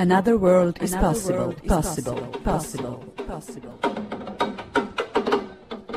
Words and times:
Another 0.00 0.38
world 0.38 0.78
is 0.80 0.94
possible, 0.94 1.52
possible, 1.68 2.22
possible, 2.42 3.04
possible. 3.28 3.78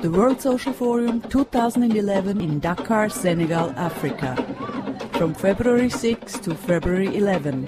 The 0.02 0.12
World 0.12 0.42
Social 0.42 0.74
Forum 0.74 1.22
2011 1.22 2.42
in 2.42 2.60
Dakar, 2.60 3.08
Senegal, 3.08 3.70
Africa. 3.78 4.36
From 5.14 5.34
February 5.34 5.90
6 5.90 6.40
to 6.40 6.54
February 6.54 7.16
11. 7.16 7.66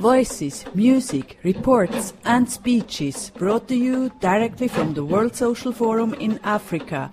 Voices, 0.00 0.64
music, 0.74 1.38
reports, 1.44 2.14
and 2.24 2.50
speeches 2.50 3.30
brought 3.38 3.68
to 3.68 3.76
you 3.76 4.10
directly 4.18 4.66
from 4.66 4.94
the 4.94 5.04
World 5.04 5.36
Social 5.36 5.70
Forum 5.70 6.14
in 6.14 6.40
Africa 6.42 7.12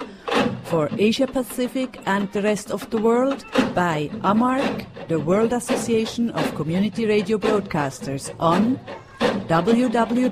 for 0.63 0.89
Asia 0.97 1.25
Pacific 1.25 1.99
and 2.05 2.31
the 2.31 2.41
rest 2.41 2.71
of 2.71 2.89
the 2.91 2.97
world 2.97 3.45
by 3.73 4.09
AMARC, 4.23 4.85
the 5.09 5.19
World 5.19 5.53
Association 5.53 6.29
of 6.29 6.53
Community 6.53 7.07
Radio 7.07 7.39
Broadcasters, 7.39 8.31
on 8.39 8.79
www.amarc.org. 9.49 10.29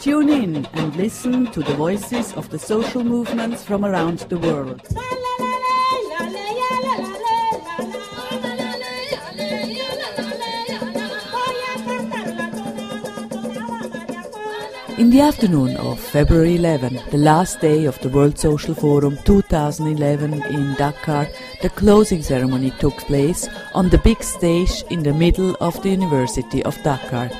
Tune 0.00 0.28
in 0.28 0.66
and 0.74 0.94
listen 0.96 1.46
to 1.46 1.60
the 1.60 1.72
voices 1.76 2.34
of 2.34 2.50
the 2.50 2.58
social 2.58 3.02
movements 3.02 3.64
from 3.64 3.86
around 3.86 4.18
the 4.28 4.38
world. 4.38 4.86
In 14.98 15.10
the 15.10 15.20
afternoon 15.20 15.76
of 15.76 16.00
February 16.00 16.56
11, 16.56 16.98
the 17.12 17.18
last 17.18 17.60
day 17.60 17.84
of 17.84 17.96
the 18.00 18.08
World 18.08 18.36
Social 18.36 18.74
Forum 18.74 19.16
2011 19.24 20.42
in 20.52 20.74
Dakar, 20.74 21.28
the 21.62 21.70
closing 21.70 22.20
ceremony 22.20 22.72
took 22.80 22.96
place 23.06 23.48
on 23.74 23.88
the 23.90 23.98
big 23.98 24.20
stage 24.24 24.82
in 24.90 25.04
the 25.04 25.14
middle 25.14 25.56
of 25.60 25.80
the 25.84 25.90
University 25.90 26.64
of 26.64 26.76
Dakar. 26.82 27.30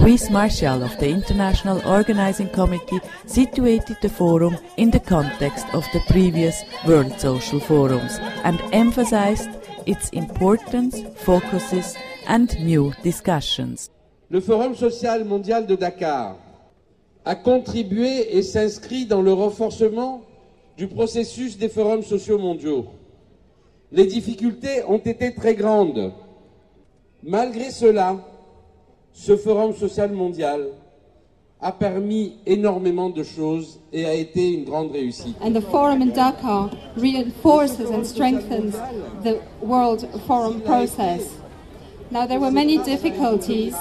Louis 0.00 0.30
Marshall 0.30 0.82
of 0.82 0.98
the 0.98 1.10
International 1.10 1.86
Organizing 1.86 2.48
Committee 2.48 3.00
situated 3.26 3.98
the 4.00 4.08
forum 4.08 4.56
in 4.78 4.90
the 4.90 5.00
context 5.00 5.66
of 5.74 5.84
the 5.92 6.00
previous 6.08 6.62
World 6.86 7.20
Social 7.20 7.60
Forums 7.60 8.16
and 8.42 8.58
emphasized 8.72 9.50
its 9.84 10.08
importance, 10.10 10.96
focuses 11.16 11.94
and 12.26 12.58
new 12.58 12.94
discussions. 13.02 13.90
Le 14.30 14.40
Forum 14.40 14.74
social 14.74 15.26
mondial 15.26 15.66
de 15.66 15.76
Dakar 15.76 16.36
a 17.24 17.34
contribué 17.34 18.36
et 18.36 18.42
s'inscrit 18.42 19.06
dans 19.06 19.22
le 19.22 19.32
renforcement 19.32 20.22
du 20.76 20.88
processus 20.88 21.58
des 21.58 21.68
forums 21.68 22.02
sociaux 22.02 22.38
mondiaux. 22.38 22.86
Les 23.92 24.06
difficultés 24.06 24.82
ont 24.88 24.98
été 24.98 25.34
très 25.34 25.54
grandes. 25.54 26.12
Malgré 27.22 27.70
cela, 27.70 28.16
ce 29.12 29.36
forum 29.36 29.74
social 29.74 30.12
mondial 30.12 30.68
a 31.60 31.70
permis 31.70 32.38
énormément 32.44 33.10
de 33.10 33.22
choses 33.22 33.78
et 33.92 34.04
a 34.04 34.14
été 34.14 34.52
une 34.52 34.64
grande 34.64 34.90
réussite. 34.90 35.36
And 35.40 35.52
the 35.52 35.60
forum 35.60 36.02
in 36.02 36.06
Dakar 36.12 36.70
reinforces 36.96 37.78
and 37.80 38.04
strengthens 38.04 38.74
the 39.22 39.38
World 39.62 40.08
Forum 40.26 40.60
process. 40.62 41.22
Now 42.10 42.26
there 42.26 42.40
were 42.40 42.50
many 42.50 42.78
difficulties, 42.78 43.74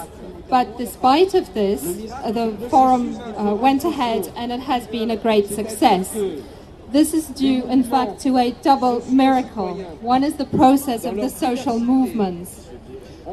but 0.52 0.78
despite 0.78 1.34
of 1.34 1.54
this, 1.54 2.12
uh, 2.12 2.30
the 2.34 2.68
forum 2.70 3.16
uh, 3.16 3.56
went 3.56 3.86
ahead 3.86 4.30
and 4.36 4.52
it 4.52 4.60
has 4.60 4.86
been 4.86 5.10
a 5.10 5.16
great 5.16 5.48
success. 5.48 6.14
This 6.90 7.14
is 7.14 7.28
due, 7.28 7.64
in 7.68 7.86
fact, 7.86 8.20
to 8.24 8.38
a 8.38 8.52
double 8.62 9.00
miracle. 9.10 9.76
One 10.02 10.26
is 10.26 10.34
the 10.34 10.50
process 10.62 11.06
of 11.06 11.16
the 11.16 11.30
social 11.30 11.80
movements. 11.80 12.70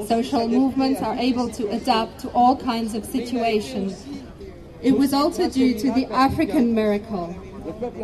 Social 0.06 0.46
movements 0.46 1.02
are 1.02 1.16
able 1.16 1.48
to 1.58 1.68
adapt 1.70 2.20
to 2.20 2.28
all 2.28 2.56
kinds 2.56 2.94
of 2.94 3.04
situations. 3.04 4.06
It 4.80 4.92
was 4.92 5.12
also 5.12 5.50
due 5.50 5.76
to 5.76 5.90
the 5.90 6.06
African 6.12 6.72
miracle, 6.72 7.34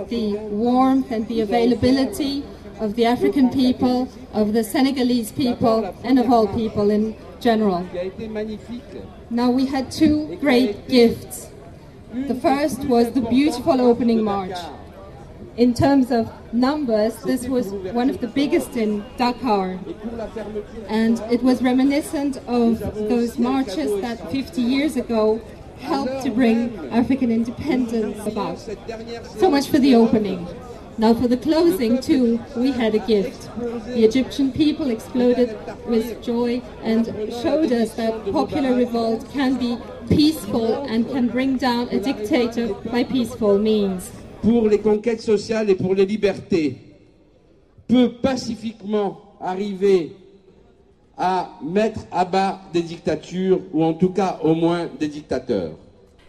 the 0.08 0.34
warmth 0.50 1.12
and 1.12 1.28
the 1.28 1.40
availability 1.40 2.42
of 2.80 2.96
the 2.96 3.04
African 3.04 3.48
people, 3.50 4.08
of 4.32 4.54
the 4.54 4.64
Senegalese 4.64 5.30
people, 5.30 5.96
and 6.02 6.18
of 6.18 6.32
all 6.32 6.48
people 6.48 6.90
in 6.90 7.16
general. 7.44 7.86
Now 9.30 9.50
we 9.50 9.66
had 9.66 9.92
two 9.92 10.36
great 10.40 10.88
gifts. 10.88 11.48
The 12.12 12.34
first 12.34 12.80
was 12.84 13.12
the 13.12 13.20
beautiful 13.20 13.80
opening 13.80 14.22
march. 14.24 14.58
In 15.56 15.72
terms 15.72 16.10
of 16.10 16.32
numbers, 16.52 17.14
this 17.22 17.46
was 17.46 17.66
one 18.00 18.08
of 18.10 18.20
the 18.20 18.26
biggest 18.26 18.76
in 18.76 19.04
Dakar. 19.16 19.78
And 20.88 21.20
it 21.30 21.42
was 21.42 21.62
reminiscent 21.62 22.38
of 22.48 22.80
those 23.12 23.38
marches 23.38 24.00
that 24.00 24.18
50 24.32 24.62
years 24.62 24.96
ago 24.96 25.40
helped 25.80 26.24
to 26.24 26.30
bring 26.30 26.58
African 26.90 27.30
independence 27.30 28.26
about. 28.26 28.58
So 29.38 29.50
much 29.50 29.68
for 29.68 29.78
the 29.78 29.94
opening. 29.94 30.48
Now 30.96 31.12
for 31.12 31.26
the 31.26 31.36
closing 31.36 32.00
too, 32.00 32.38
we 32.56 32.70
had 32.70 32.94
a 32.94 33.00
gift. 33.00 33.50
The 33.86 34.04
Egyptian 34.04 34.52
people 34.52 34.90
exploded 34.90 35.56
with 35.88 36.22
joy 36.22 36.62
and 36.84 37.06
showed 37.42 37.72
us 37.72 37.94
that 37.94 38.30
popular 38.30 38.76
revolt 38.76 39.28
can 39.32 39.58
be 39.58 39.76
peaceful 40.08 40.84
and 40.84 41.08
can 41.10 41.28
bring 41.28 41.56
down 41.56 41.88
a 41.88 41.98
dictator 41.98 42.74
by 42.92 43.02
peaceful 43.02 43.58
means. 43.58 44.12
Pour 44.42 44.68
les 44.68 44.78
conquêtes 44.78 45.22
sociales 45.22 45.68
et 45.70 45.74
pour 45.74 45.94
les 45.94 46.06
libertés, 46.06 46.76
peut 47.88 48.12
pacifiquement 48.22 49.36
arriver 49.40 50.12
à 51.16 51.58
mettre 51.62 52.00
à 52.12 52.24
bas 52.24 52.60
des 52.72 52.82
dictatures, 52.82 53.60
ou 53.72 53.82
en 53.82 53.94
tout 53.94 54.10
cas 54.10 54.38
au 54.42 54.54
moins 54.54 54.88
des 54.98 55.08
dictateurs. 55.08 55.76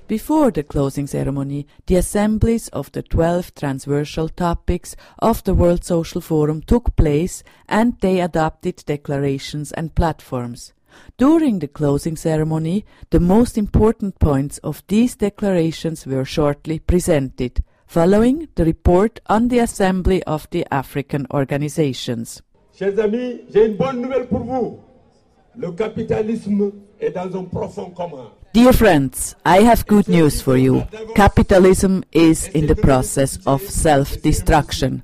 Before 0.08 0.52
the 0.52 0.62
closing 0.62 1.08
ceremony, 1.08 1.66
the 1.88 1.96
assemblies 1.96 2.68
of 2.68 2.92
the 2.92 3.02
12 3.02 3.56
transversal 3.56 4.30
topics 4.30 4.96
of 5.18 5.44
the 5.46 5.56
World 5.56 5.84
Social 5.84 6.22
Forum 6.22 6.62
took 6.62 6.96
place 6.96 7.44
and 7.68 8.00
they 8.02 8.22
adopted 8.22 8.84
declarations 8.86 9.72
and 9.72 9.96
platforms. 9.96 10.74
During 11.18 11.58
the 11.58 11.68
closing 11.68 12.16
ceremony, 12.16 12.86
the 13.10 13.20
most 13.20 13.58
important 13.58 14.20
points 14.20 14.60
of 14.60 14.84
these 14.90 15.16
declarations 15.16 16.06
were 16.06 16.24
shortly 16.24 16.78
presented, 16.78 17.64
following 17.88 18.48
the 18.54 18.64
report 18.64 19.20
on 19.26 19.48
the 19.48 19.58
Assembly 19.58 20.22
of 20.24 20.48
the 20.52 20.68
African 20.72 21.26
Organizations. 21.34 22.44
Chers 22.78 23.00
amis, 23.00 23.42
j'ai 23.52 23.66
une 23.66 23.78
bonne 23.78 24.02
nouvelle 24.02 24.28
pour 24.28 24.44
vous. 24.44 24.80
Le 25.58 25.72
capitalisme 25.72 26.72
est 27.00 27.12
dans 27.16 27.36
un 27.36 27.46
profond 27.46 27.90
coma. 27.90 28.32
Dear 28.56 28.72
friends, 28.72 29.36
I 29.44 29.64
have 29.64 29.86
good 29.86 30.08
news 30.08 30.42
for 30.42 30.56
you. 30.56 30.88
Capitalism 31.14 32.06
is 32.14 32.48
in 32.48 32.68
the 32.68 32.76
process 32.78 33.38
of 33.46 33.62
self-destruction. 33.62 35.04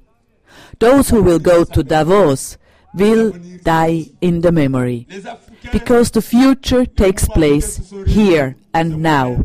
Those 0.79 1.09
who 1.09 1.21
will 1.21 1.37
go 1.37 1.65
to 1.65 1.83
Davos 1.83 2.57
will 2.93 3.33
die 3.61 4.05
in 4.21 4.39
the 4.39 4.53
memory. 4.53 5.05
Because 5.69 6.11
the 6.11 6.21
future 6.21 6.85
takes 6.85 7.27
place 7.27 7.91
here 8.07 8.55
and 8.73 9.03
now. 9.03 9.43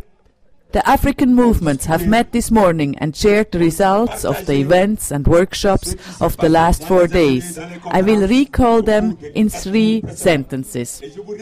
The 0.73 0.87
African 0.89 1.35
movements 1.35 1.87
have 1.87 2.07
met 2.07 2.33
this 2.33 2.51
morning 2.51 2.99
and 2.99 3.17
shared 3.17 3.51
the 3.51 3.59
results 3.59 4.25
of 4.25 4.45
the 4.47 4.55
events 4.55 5.11
and 5.11 5.27
workshops 5.27 5.95
of 6.21 6.37
the 6.37 6.49
last 6.49 6.85
four 6.85 7.07
days. 7.07 7.59
I 7.87 8.03
will 8.03 8.27
recall 8.29 8.83
them 8.83 9.17
in 9.35 9.49
three 9.49 10.03
sentences. 10.11 11.01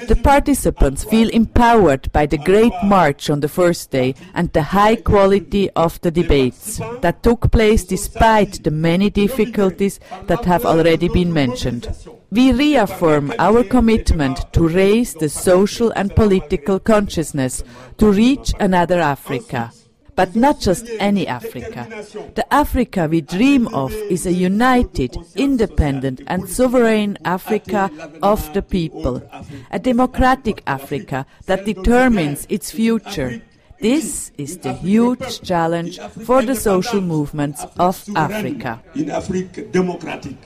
The 0.09 0.21
participants 0.23 1.05
feel 1.05 1.29
empowered 1.31 2.12
by 2.12 2.27
the 2.27 2.39
great 2.39 2.75
march 2.85 3.31
on 3.31 3.41
the 3.41 3.49
first 3.49 3.91
day 3.91 4.15
and 4.35 4.53
the 4.53 4.62
high 4.62 4.97
quality 4.97 5.71
of 5.71 6.01
the 6.03 6.11
debates 6.11 6.81
that 7.01 7.23
took 7.23 7.51
place 7.51 7.85
despite 7.85 8.62
the 8.62 8.71
many 8.71 9.11
difficulties 9.11 9.99
that 10.26 10.44
have 10.44 10.65
already 10.65 11.09
been 11.09 11.32
mentioned. 11.32 11.88
We 12.35 12.51
reaffirm 12.51 13.33
our 13.39 13.63
commitment 13.63 14.53
to 14.55 14.67
raise 14.67 15.15
the 15.15 15.29
social 15.29 15.93
and 15.93 16.13
political 16.17 16.81
consciousness 16.81 17.63
to 17.99 18.11
reach 18.11 18.53
another 18.59 18.99
Africa. 18.99 19.71
But 20.17 20.35
not 20.35 20.59
just 20.59 20.89
any 20.99 21.29
Africa. 21.29 21.87
The 22.35 22.45
Africa 22.53 23.07
we 23.09 23.21
dream 23.21 23.69
of 23.69 23.93
is 24.11 24.27
a 24.27 24.33
united, 24.33 25.17
independent 25.37 26.23
and 26.27 26.49
sovereign 26.49 27.19
Africa 27.25 27.89
of 28.21 28.53
the 28.53 28.63
people. 28.63 29.23
A 29.71 29.79
democratic 29.79 30.65
Africa 30.67 31.27
that 31.47 31.65
determines 31.65 32.47
its 32.49 32.73
future. 32.73 33.43
This 33.81 34.33
is 34.39 34.59
the 34.59 34.73
huge 34.73 35.41
challenge 35.43 36.01
for 36.25 36.43
the 36.43 36.57
social 36.57 37.01
movements 37.01 37.65
of 37.79 38.03
Africa. 38.17 38.83
Une 38.97 39.11
Afrique 39.11 39.71
démocratique, 39.71 40.39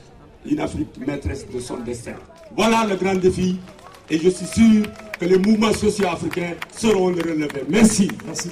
une 0.50 0.60
Afrique 0.60 0.88
maîtresse 1.06 1.46
de 1.52 1.60
son 1.60 1.78
destin. 1.78 2.14
Voilà 2.56 2.84
le 2.86 2.96
grand 2.96 3.14
défi 3.14 3.58
et 4.10 4.18
je 4.18 4.28
suis 4.30 4.46
sûr 4.46 4.86
que 5.18 5.24
les 5.24 5.38
mouvements 5.38 5.72
sociaux 5.72 6.08
africains 6.08 6.54
seront 6.76 7.10
le 7.10 7.22
relever. 7.22 7.64
Merci. 7.68 8.08
Merci. 8.26 8.50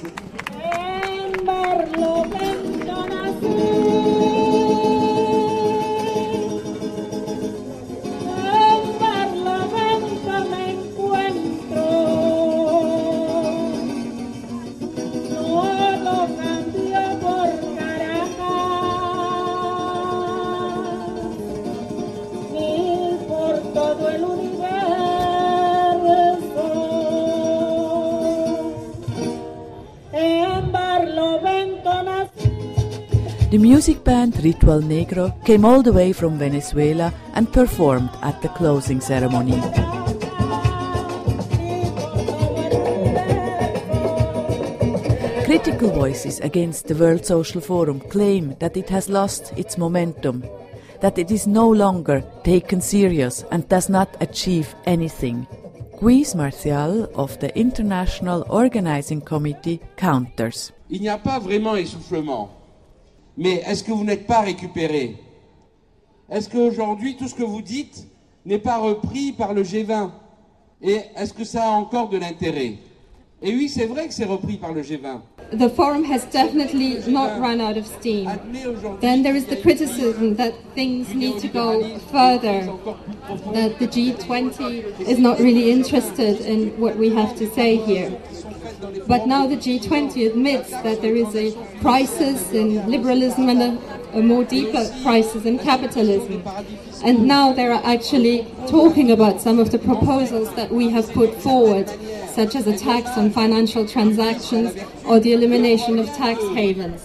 The 33.49 33.57
music 33.57 34.03
band 34.03 34.43
Ritual 34.43 34.81
Negro 34.81 35.31
came 35.45 35.63
all 35.63 35.81
the 35.81 35.93
way 35.93 36.11
from 36.11 36.37
Venezuela 36.37 37.13
and 37.33 37.49
performed 37.49 38.09
at 38.21 38.41
the 38.41 38.49
closing 38.49 38.99
ceremony. 38.99 39.61
Critical 45.45 45.91
voices 45.91 46.41
against 46.41 46.87
the 46.87 46.95
World 46.95 47.25
Social 47.25 47.61
Forum 47.61 48.01
claim 48.01 48.53
that 48.59 48.75
it 48.75 48.89
has 48.89 49.07
lost 49.07 49.53
its 49.55 49.77
momentum, 49.77 50.43
that 50.99 51.17
it 51.17 51.31
is 51.31 51.47
no 51.47 51.69
longer 51.69 52.21
taken 52.43 52.81
serious 52.81 53.45
and 53.49 53.65
does 53.69 53.87
not 53.87 54.09
achieve 54.19 54.75
anything. 54.85 55.47
Gus 56.01 56.35
Massiah 56.35 57.09
of 57.15 57.39
the 57.39 57.57
International 57.57 58.45
Organizing 58.49 59.21
Committee 59.21 59.79
counters. 59.95 60.73
Il 60.89 60.99
n'y 60.99 61.07
a 61.07 61.17
pas 61.17 61.39
vraiment 61.39 61.77
essoufflement. 61.77 62.56
Mais 63.37 63.61
est-ce 63.67 63.83
que 63.83 63.91
vous 63.91 64.03
n'êtes 64.03 64.25
pas 64.25 64.41
récupéré 64.41 65.15
Est-ce 66.29 66.49
qu'aujourd'hui, 66.49 67.15
tout 67.15 67.27
ce 67.27 67.35
que 67.35 67.43
vous 67.43 67.61
dites 67.61 68.07
n'est 68.45 68.57
pas 68.57 68.77
repris 68.77 69.31
par 69.31 69.53
le 69.53 69.63
G20 69.63 70.09
Et 70.81 71.01
est-ce 71.15 71.33
que 71.33 71.43
ça 71.43 71.65
a 71.65 71.69
encore 71.69 72.09
de 72.09 72.17
l'intérêt 72.17 72.75
Et 73.41 73.53
oui, 73.53 73.69
c'est 73.69 73.85
vrai 73.85 74.07
que 74.07 74.13
c'est 74.13 74.25
repris 74.25 74.57
par 74.57 74.73
le 74.73 74.81
G20. 74.81 75.19
The 75.51 75.69
forum 75.69 76.03
has 76.03 76.25
definitely 76.25 76.97
not 77.07 77.39
run 77.39 77.61
out 77.61 77.77
of 77.77 77.85
steam. 77.85 78.27
Then 78.99 79.21
there 79.21 79.35
is 79.35 79.45
the 79.45 79.55
criticism 79.61 80.35
that 80.35 80.53
things 80.73 81.13
need 81.13 81.39
to 81.39 81.47
go 81.47 81.83
further, 82.11 82.65
that 83.53 83.77
the 83.79 83.87
G20 83.87 85.07
is 85.07 85.19
not 85.19 85.39
really 85.39 85.71
interested 85.71 86.41
in 86.41 86.71
what 86.79 86.97
we 86.97 87.15
have 87.15 87.35
to 87.37 87.47
say 87.53 87.77
here. 87.77 88.11
But 89.07 89.25
now 89.27 89.47
the 89.47 89.57
G20 89.57 90.29
admits 90.29 90.69
that 90.69 91.01
there 91.01 91.15
is 91.15 91.35
a 91.35 91.51
crisis 91.79 92.51
in 92.51 92.89
liberalism 92.89 93.49
and 93.49 93.61
a, 93.61 94.17
a 94.19 94.21
more 94.21 94.43
deeper 94.43 94.87
crisis 95.01 95.45
in 95.45 95.57
capitalism. 95.57 96.43
And 97.03 97.27
now 97.27 97.53
they 97.53 97.65
are 97.65 97.81
actually 97.83 98.45
talking 98.67 99.11
about 99.11 99.41
some 99.41 99.59
of 99.59 99.71
the 99.71 99.79
proposals 99.79 100.53
that 100.55 100.71
we 100.71 100.89
have 100.89 101.11
put 101.11 101.33
forward, 101.41 101.89
such 102.29 102.55
as 102.55 102.67
a 102.67 102.77
tax 102.77 103.17
on 103.17 103.31
financial 103.31 103.87
transactions 103.87 104.77
or 105.05 105.19
the 105.19 105.33
elimination 105.33 105.97
of 105.97 106.07
tax 106.13 106.39
havens. 106.49 107.03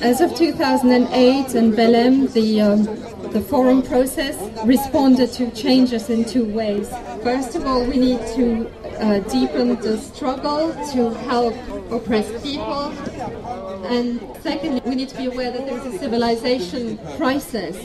As 0.00 0.22
of 0.22 0.34
2008 0.34 1.54
in 1.54 1.72
Belém, 1.72 2.32
the, 2.32 2.60
um, 2.62 2.84
the 3.32 3.40
forum 3.40 3.82
process 3.82 4.36
responded 4.64 5.30
to 5.32 5.50
changes 5.50 6.08
in 6.08 6.24
two 6.24 6.46
ways. 6.46 6.88
First 7.22 7.54
of 7.54 7.66
all, 7.66 7.84
we 7.84 7.98
need 7.98 8.20
to 8.36 8.70
uh, 9.00 9.18
deepen 9.30 9.76
the 9.80 9.96
struggle 9.98 10.72
to 10.92 11.10
help 11.28 11.54
oppressed 11.90 12.42
people. 12.42 12.92
And 13.88 14.20
secondly, 14.42 14.80
we 14.84 14.94
need 14.94 15.08
to 15.08 15.16
be 15.16 15.26
aware 15.26 15.50
that 15.50 15.66
there 15.66 15.78
is 15.78 15.94
a 15.94 15.98
civilization 15.98 16.98
crisis, 17.16 17.76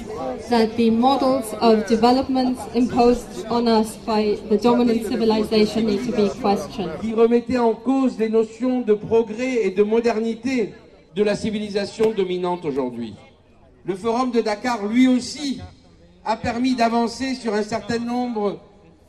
that 0.50 0.76
the 0.76 0.90
models 0.90 1.54
of 1.62 1.88
development 1.88 2.60
imposed 2.76 3.46
on 3.48 3.68
us 3.68 3.96
by 3.98 4.38
the 4.50 4.58
dominant 4.58 5.08
civilization 5.08 5.86
need 5.86 6.06
to 6.06 6.12
be 6.16 6.30
questioned. 6.42 7.00
Qui 7.02 7.14
remettait 7.14 7.58
en 7.58 7.74
cause 7.74 8.18
les 8.20 8.30
notions 8.30 8.82
de 8.82 8.94
progrès 8.94 9.66
et 9.66 9.72
de 9.72 9.84
modernité 9.84 10.74
de 11.16 11.24
la 11.24 11.36
civilisation 11.36 12.12
dominante 12.12 12.66
aujourd'hui. 12.66 13.16
Le 13.86 13.96
forum 13.96 14.32
de 14.32 14.42
Dakar, 14.42 14.86
lui 14.86 15.08
aussi, 15.08 15.62
a 16.26 16.36
permis 16.36 16.76
d'avancer 16.76 17.36
sur 17.36 17.54
un 17.54 17.64
certain 17.64 18.00
nombre 18.00 18.60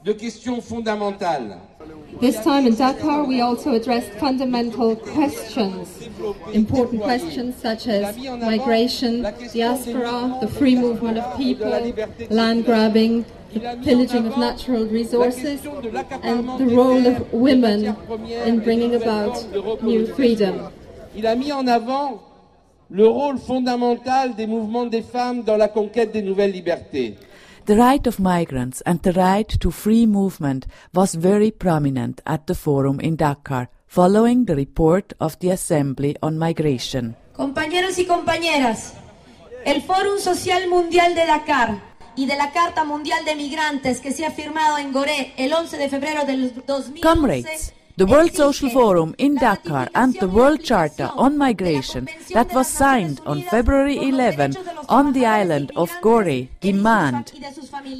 de 0.04 0.12
questions 0.12 0.60
fondamentales. 0.60 1.58
This 2.20 2.42
time 2.42 2.66
in 2.66 2.74
Dakar, 2.74 3.24
we 3.24 3.42
also 3.42 3.74
addressed 3.74 4.10
fundamental 4.12 4.96
questions, 4.96 6.08
important 6.52 7.02
questions 7.02 7.54
such 7.56 7.86
as 7.88 8.16
migration, 8.16 9.22
diaspora, 9.52 10.38
the 10.40 10.48
free 10.48 10.76
movement 10.76 11.18
of 11.18 11.36
people, 11.36 11.68
land 12.30 12.64
grabbing, 12.64 13.26
the 13.52 13.60
pillaging 13.84 14.26
of 14.26 14.38
natural 14.38 14.86
resources, 14.86 15.64
and 16.22 16.58
the 16.58 16.66
role 16.74 17.06
of 17.06 17.32
women 17.34 17.94
in 18.46 18.60
bringing 18.60 18.94
about 18.94 19.52
new 19.82 20.06
freedom. 20.14 20.72
Il 21.14 21.26
a 21.26 21.34
mis 21.36 21.52
en 21.52 21.66
avant 21.66 22.22
le 22.90 23.06
rôle 23.06 23.38
fondamental 23.38 24.34
des 24.34 24.46
mouvements 24.46 24.86
des 24.86 25.02
femmes 25.02 25.42
dans 25.42 25.56
la 25.56 25.68
conquête 25.68 26.12
des 26.12 26.22
nouvelles 26.22 26.52
libertés. 26.52 27.16
The 27.66 27.74
right 27.74 28.06
of 28.06 28.20
migrants 28.20 28.80
and 28.86 29.02
the 29.02 29.12
right 29.12 29.48
to 29.60 29.72
free 29.72 30.06
movement 30.06 30.68
was 30.94 31.16
very 31.16 31.50
prominent 31.50 32.20
at 32.24 32.46
the 32.46 32.54
forum 32.54 33.00
in 33.00 33.16
Dakar, 33.16 33.70
following 33.88 34.44
the 34.44 34.54
report 34.54 35.14
of 35.18 35.36
the 35.40 35.50
Assembly 35.50 36.14
on 36.22 36.38
Migration. 36.38 37.16
Compañeros 37.34 37.98
y 37.98 38.04
compañeras, 38.04 38.92
el 39.64 39.82
Fórum 39.82 40.20
Social 40.20 40.68
Mundial 40.68 41.16
de 41.16 41.26
Dakar 41.26 41.80
y 42.14 42.26
de 42.26 42.36
la 42.36 42.52
Carta 42.52 42.84
Mundial 42.84 43.24
de 43.24 43.34
Migrantes 43.34 44.00
que 44.00 44.12
se 44.12 44.24
ha 44.24 44.30
firmado 44.30 44.78
en 44.78 44.92
Gorée 44.92 45.32
el 45.36 45.52
11 45.52 45.76
de 45.76 45.88
febrero 45.88 46.24
del 46.24 46.54
2011 46.68 47.00
Comrades, 47.00 47.74
the 47.96 48.04
World 48.04 48.32
Social 48.32 48.70
Forum 48.70 49.12
in 49.18 49.34
Dakar 49.34 49.90
and 49.94 50.14
the 50.20 50.26
World 50.26 50.62
Charter 50.62 51.10
on 51.16 51.36
Migration 51.36 52.08
that 52.32 52.52
was 52.54 52.68
signed 52.68 53.20
on 53.26 53.42
February 53.42 53.98
11 53.98 54.54
on 54.88 55.12
the 55.12 55.26
island 55.26 55.72
of 55.76 55.90
Gorée 56.02 56.48
demand 56.60 57.32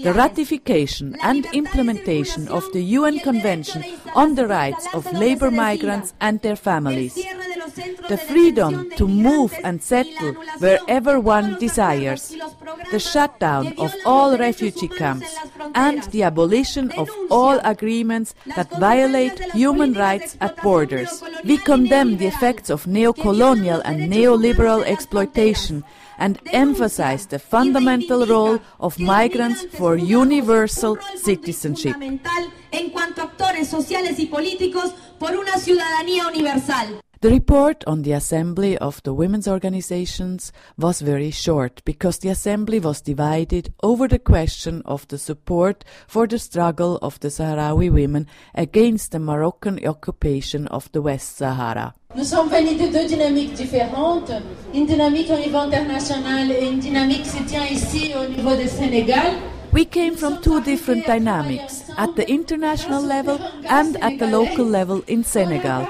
the 0.03 0.13
ratification 0.13 1.17
and 1.23 1.47
implementation 1.53 2.49
of 2.49 2.65
the 2.73 2.83
UN 2.83 3.19
Convention 3.21 3.85
on 4.15 4.35
the 4.35 4.47
Rights 4.47 4.87
of 4.95 5.11
Labor 5.13 5.51
Migrants 5.51 6.15
and 6.21 6.41
their 6.41 6.57
families, 6.57 7.19
the 8.09 8.17
freedom 8.17 8.91
to 8.97 9.07
move 9.07 9.55
and 9.63 9.83
settle 9.83 10.33
wherever 10.59 11.21
one 11.21 11.59
desires, 11.59 12.35
the 12.91 12.99
shutdown 12.99 13.75
of 13.79 13.95
all 14.05 14.37
refugee 14.37 14.89
camps, 14.89 15.35
and 15.75 16.03
the 16.05 16.23
abolition 16.23 16.91
of 16.93 17.09
all 17.31 17.59
agreements 17.65 18.35
that 18.57 18.71
violate 18.79 19.39
human 19.53 19.93
rights 19.95 20.37
at 20.41 20.61
borders. 20.63 21.23
We 21.45 21.59
condemn 21.59 22.17
the 22.17 22.27
effects 22.27 22.71
of 22.71 22.87
neo-colonial 22.87 23.81
and 23.85 24.11
neoliberal 24.13 24.83
exploitation 24.85 25.85
and 26.19 26.41
emphasize 26.47 27.27
the 27.27 27.39
fundamental 27.39 28.27
role 28.27 28.59
of 28.81 28.99
migrants 28.99 29.65
for 29.77 29.97
universal 29.97 30.97
citizenship. 31.17 31.97
En 37.23 37.31
cuanto 37.31 37.33
a 37.33 37.33
actores 37.33 37.33
sociales 37.33 37.37
y 37.37 37.41
políticos 37.41 37.47
por 37.47 37.57
una 37.57 37.67
ciudadanía 37.67 37.67
universal. 37.67 37.67
The 37.67 37.71
report 37.77 37.85
on 37.87 38.03
the 38.03 38.13
assembly 38.15 38.77
of 38.79 39.03
the 39.03 39.13
women's 39.13 39.49
organizations 39.49 40.53
was 40.77 41.01
very 41.03 41.31
short 41.31 41.83
because 41.85 42.19
the 42.21 42.31
assembly 42.31 42.79
was 42.79 43.03
divided 43.03 43.73
over 43.83 44.09
the 44.09 44.19
question 44.19 44.83
of 44.85 45.07
the 45.09 45.19
support 45.19 45.85
for 46.07 46.27
the 46.29 46.39
struggle 46.39 46.99
of 47.01 47.19
the 47.21 47.29
Sahrawi 47.29 47.91
women 47.91 48.27
against 48.55 49.13
the 49.13 49.19
Moroccan 49.19 49.79
occupation 49.87 50.67
of 50.69 50.91
the 50.93 51.01
West 51.01 51.37
Sahara. 51.39 51.95
Nous 52.15 52.25
sommes 52.29 52.49
venus 52.51 52.79
de 52.79 52.89
deux 52.93 53.07
dynamiques 53.09 53.55
différentes, 53.55 54.33
une 54.75 54.87
dynamique 54.87 55.31
au 55.31 55.39
niveau 55.39 55.59
international 55.59 56.51
et 56.51 56.67
une 56.69 56.79
dynamique 56.81 57.23
qui 57.25 57.31
se 57.31 57.43
tient 57.45 57.67
ici 57.67 58.13
au 58.15 58.27
niveau 58.29 58.55
du 58.57 58.69
Sénégal. 58.69 59.33
We 59.73 59.85
came 59.85 60.17
from 60.17 60.41
two 60.41 60.63
different 60.63 61.05
dynamics, 61.07 61.83
at 61.99 62.15
the 62.17 62.27
international 62.31 63.03
level 63.03 63.39
and 63.69 63.97
at 64.01 64.19
the 64.19 64.27
local 64.27 64.65
level 64.65 65.03
in 65.07 65.23
Senegal. 65.25 65.87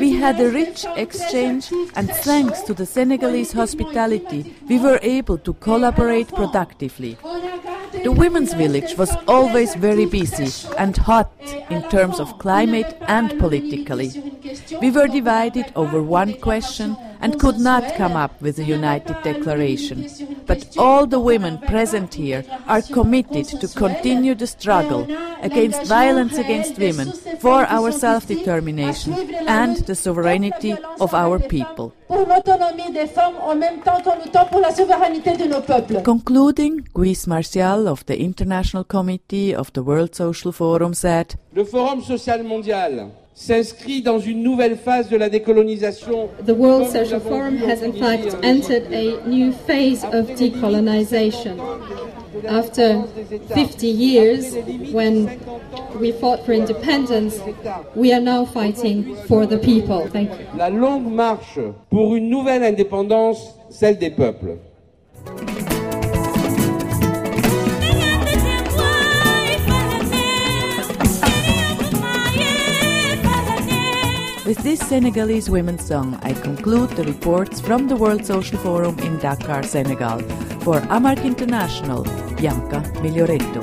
We 0.00 0.12
had 0.12 0.40
a 0.40 0.50
rich 0.50 0.86
exchange 0.96 1.70
and 1.94 2.10
thanks 2.10 2.62
to 2.62 2.72
the 2.72 2.86
Senegalese 2.86 3.52
hospitality, 3.52 4.56
we 4.66 4.78
were 4.78 4.98
able 5.02 5.36
to 5.38 5.52
collaborate 5.52 6.28
productively. 6.28 7.18
The 8.02 8.10
women's 8.12 8.54
village 8.54 8.96
was 8.96 9.14
always 9.28 9.74
very 9.74 10.06
busy 10.06 10.48
and 10.78 10.96
hot 10.96 11.30
in 11.68 11.82
terms 11.90 12.18
of 12.18 12.38
climate 12.38 12.96
and 13.02 13.38
politically. 13.38 14.10
We 14.80 14.90
were 14.90 15.06
divided 15.06 15.70
over 15.76 16.02
one 16.02 16.32
question 16.40 16.96
and 17.20 17.38
could 17.38 17.58
not 17.58 17.94
come 17.96 18.16
up 18.16 18.40
with 18.40 18.58
a 18.58 18.64
united 18.64 19.16
declaration. 19.22 20.08
But 20.50 20.76
all 20.76 21.06
the 21.06 21.20
women 21.20 21.58
present 21.58 22.14
here 22.14 22.42
are 22.66 22.82
committed 22.82 23.46
to 23.60 23.68
continue 23.68 24.34
the 24.34 24.48
struggle 24.48 25.06
against 25.42 25.86
violence 25.86 26.36
against 26.38 26.76
women, 26.76 27.12
for 27.38 27.64
our 27.76 27.92
self 27.92 28.26
determination, 28.26 29.12
and 29.46 29.76
the 29.86 29.94
sovereignty 29.94 30.74
of 30.98 31.14
our 31.14 31.38
people. 31.38 31.94
Concluding, 36.12 36.72
Gus 36.94 37.26
Massiah 37.26 37.86
of 37.86 38.04
the 38.06 38.18
International 38.18 38.82
Committee 38.82 39.54
of 39.54 39.72
the 39.72 39.84
World 39.84 40.16
Social 40.16 40.50
Forum 40.50 40.94
said, 40.94 41.36
Forum 41.70 42.02
social 42.02 42.38
mondial 42.38 43.12
s'inscrit 43.40 44.02
dans 44.02 44.18
une 44.18 44.42
nouvelle 44.42 44.76
phase 44.76 45.08
de 45.08 45.16
la 45.16 45.30
décolonisation. 45.30 46.28
The 46.44 46.50
World 46.50 46.90
Social 46.90 47.20
Forum 47.20 47.56
has 47.56 47.82
in 47.82 47.94
fact 47.94 48.36
entered 48.42 48.92
a 48.92 49.26
new 49.26 49.50
phase 49.66 50.04
of 50.04 50.28
decolonization. 50.36 51.56
After 52.46 53.02
50 53.54 53.86
years, 53.86 54.54
when 54.92 55.40
we 55.98 56.12
fought 56.12 56.44
for 56.44 56.52
independence, 56.52 57.40
we 57.96 58.12
are 58.12 58.20
now 58.20 58.44
fighting 58.44 59.16
for 59.26 59.46
the 59.46 59.58
people. 59.58 60.06
Thank 60.08 60.30
you. 60.38 60.46
La 60.58 60.68
longue 60.68 61.10
marche 61.10 61.58
pour 61.88 62.14
une 62.14 62.28
nouvelle 62.28 62.62
indépendance 62.62 63.54
celle 63.70 63.96
des 63.96 64.10
peuples. 64.10 64.58
Senegalese 74.90 75.48
women's 75.48 75.86
song, 75.86 76.18
I 76.20 76.32
conclude 76.32 76.90
the 76.90 77.04
reports 77.04 77.60
from 77.60 77.86
the 77.86 77.94
World 77.94 78.26
Social 78.26 78.58
Forum 78.58 78.98
in 78.98 79.20
Dakar, 79.20 79.62
Senegal. 79.62 80.18
For 80.64 80.80
AMARC 80.90 81.24
International, 81.24 82.02
Bianca 82.34 82.82
Miglioretto. 82.96 83.62